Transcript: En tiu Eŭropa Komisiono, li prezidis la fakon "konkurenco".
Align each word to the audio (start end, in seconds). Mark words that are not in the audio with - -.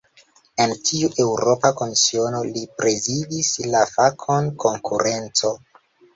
En 0.63 0.71
tiu 0.87 1.09
Eŭropa 1.25 1.71
Komisiono, 1.81 2.39
li 2.57 2.65
prezidis 2.81 3.53
la 3.75 3.83
fakon 3.93 4.51
"konkurenco". 4.67 5.55